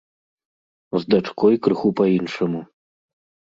[1.03, 2.67] З дачкой крыху па-іншаму.